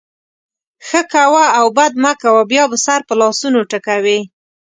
ښه 0.87 1.01
کوه 1.13 1.43
او 1.57 1.65
بد 1.77 1.93
مه 2.03 2.11
کوه؛ 2.21 2.41
بیا 2.51 2.63
به 2.71 2.77
سر 2.85 2.99
په 3.09 3.13
لاسونو 3.21 3.59
ټکوې. 3.71 4.19